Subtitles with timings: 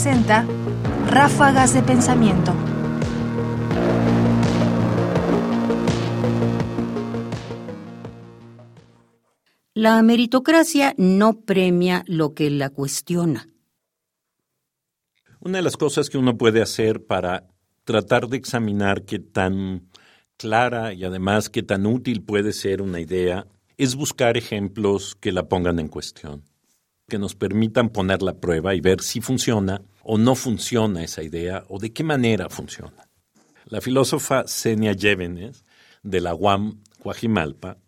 [0.00, 0.46] presenta
[1.08, 2.54] Ráfagas de Pensamiento.
[9.74, 13.48] La meritocracia no premia lo que la cuestiona.
[15.40, 17.48] Una de las cosas que uno puede hacer para
[17.82, 19.88] tratar de examinar qué tan
[20.36, 25.48] clara y además qué tan útil puede ser una idea es buscar ejemplos que la
[25.48, 26.44] pongan en cuestión,
[27.08, 31.64] que nos permitan poner la prueba y ver si funciona o no funciona esa idea
[31.68, 33.08] o de qué manera funciona.
[33.64, 35.64] La filósofa Senia Llévenes
[36.02, 37.78] de la UAM Guajimalpa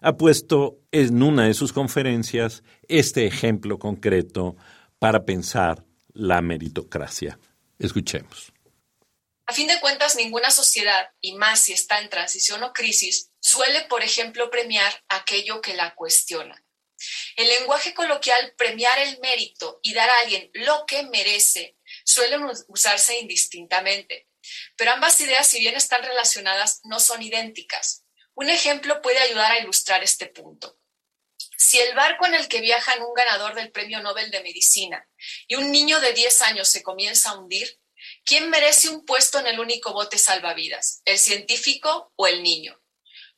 [0.00, 4.56] ha puesto en una de sus conferencias este ejemplo concreto
[4.98, 7.38] para pensar la meritocracia.
[7.78, 8.52] Escuchemos.
[9.46, 13.86] A fin de cuentas, ninguna sociedad, y más si está en transición o crisis, suele,
[13.88, 16.62] por ejemplo, premiar aquello que la cuestiona.
[17.36, 23.18] El lenguaje coloquial premiar el mérito y dar a alguien lo que merece suelen usarse
[23.18, 24.28] indistintamente,
[24.76, 28.04] pero ambas ideas, si bien están relacionadas, no son idénticas.
[28.34, 30.78] Un ejemplo puede ayudar a ilustrar este punto.
[31.56, 35.08] Si el barco en el que viajan un ganador del Premio Nobel de Medicina
[35.48, 37.80] y un niño de 10 años se comienza a hundir,
[38.24, 41.02] ¿quién merece un puesto en el único bote salvavidas?
[41.04, 42.80] ¿El científico o el niño?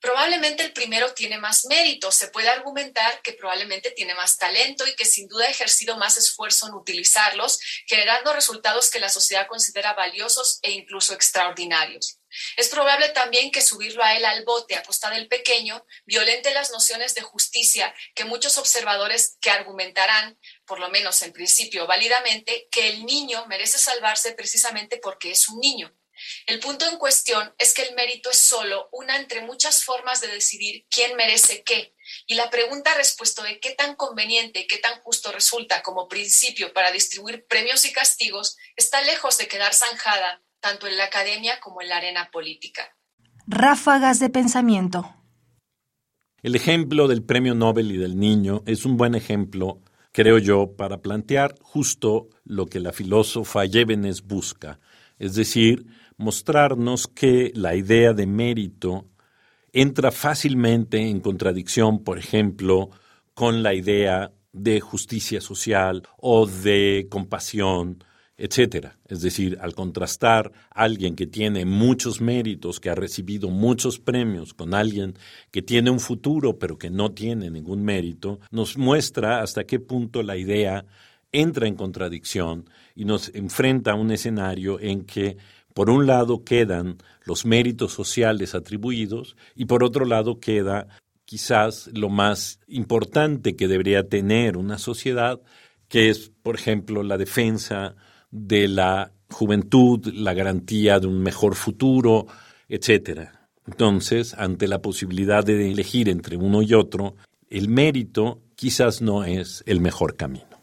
[0.00, 4.94] Probablemente el primero tiene más mérito, se puede argumentar que probablemente tiene más talento y
[4.94, 9.94] que sin duda ha ejercido más esfuerzo en utilizarlos, generando resultados que la sociedad considera
[9.94, 12.20] valiosos e incluso extraordinarios.
[12.56, 16.70] Es probable también que subirlo a él al bote a costa del pequeño violente las
[16.70, 22.88] nociones de justicia que muchos observadores que argumentarán, por lo menos en principio válidamente, que
[22.88, 25.92] el niño merece salvarse precisamente porque es un niño.
[26.46, 30.28] El punto en cuestión es que el mérito es solo una entre muchas formas de
[30.28, 31.94] decidir quién merece qué,
[32.26, 36.72] y la pregunta respecto de qué tan conveniente y qué tan justo resulta como principio
[36.72, 41.82] para distribuir premios y castigos está lejos de quedar zanjada tanto en la academia como
[41.82, 42.96] en la arena política.
[43.46, 45.14] Ráfagas de pensamiento.
[46.42, 51.02] El ejemplo del premio Nobel y del niño es un buen ejemplo, creo yo, para
[51.02, 54.78] plantear justo lo que la filósofa Llévenes busca,
[55.18, 55.86] es decir,
[56.18, 59.06] mostrarnos que la idea de mérito
[59.72, 62.90] entra fácilmente en contradicción, por ejemplo,
[63.34, 68.02] con la idea de justicia social o de compasión,
[68.36, 68.98] etcétera.
[69.06, 74.54] Es decir, al contrastar a alguien que tiene muchos méritos, que ha recibido muchos premios,
[74.54, 75.14] con alguien
[75.50, 80.22] que tiene un futuro pero que no tiene ningún mérito, nos muestra hasta qué punto
[80.22, 80.84] la idea
[81.30, 85.36] entra en contradicción y nos enfrenta a un escenario en que
[85.78, 90.88] por un lado quedan los méritos sociales atribuidos y por otro lado queda
[91.24, 95.40] quizás lo más importante que debería tener una sociedad,
[95.86, 97.94] que es, por ejemplo, la defensa
[98.32, 102.26] de la juventud, la garantía de un mejor futuro,
[102.68, 103.48] etcétera.
[103.64, 107.14] Entonces, ante la posibilidad de elegir entre uno y otro,
[107.50, 110.58] el mérito quizás no es el mejor camino.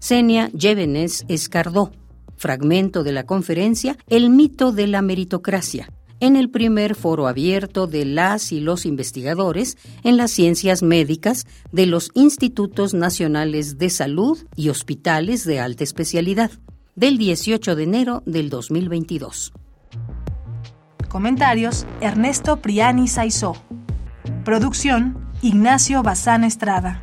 [0.00, 1.92] Senia Llévenes Escardó
[2.40, 8.06] fragmento de la conferencia El mito de la meritocracia, en el primer foro abierto de
[8.06, 14.70] las y los investigadores en las ciencias médicas de los Institutos Nacionales de Salud y
[14.70, 16.50] Hospitales de Alta Especialidad,
[16.96, 19.52] del 18 de enero del 2022.
[21.08, 23.54] Comentarios: Ernesto Priani Saizó.
[24.44, 27.02] Producción: Ignacio Bazán Estrada.